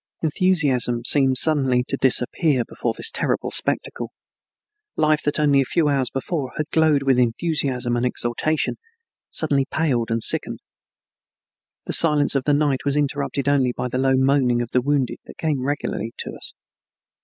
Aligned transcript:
Enthusiasm 0.23 1.03
seemed 1.05 1.37
suddenly 1.37 1.83
to 1.87 1.95
disappear 1.95 2.63
before 2.67 2.91
this 2.97 3.11
terrible 3.11 3.51
spectacle. 3.51 4.09
Life 4.95 5.21
that 5.21 5.39
only 5.39 5.61
a 5.61 5.63
few 5.63 5.89
hours 5.89 6.09
before 6.09 6.53
had 6.57 6.71
glowed 6.71 7.03
with 7.03 7.19
enthusiasm 7.19 7.95
and 7.95 8.03
exultation, 8.03 8.77
suddenly 9.29 9.65
paled 9.69 10.09
and 10.09 10.23
sickened. 10.23 10.57
The 11.85 11.93
silence 11.93 12.33
of 12.33 12.45
the 12.45 12.53
night 12.55 12.83
was 12.83 12.97
interrupted 12.97 13.47
only 13.47 13.73
by 13.77 13.89
the 13.89 13.99
low 13.99 14.15
moaning 14.15 14.59
of 14.63 14.71
the 14.71 14.81
wounded 14.81 15.19
that 15.25 15.37
came 15.37 15.61
regularly 15.63 16.13
to 16.17 16.31
us. 16.31 16.53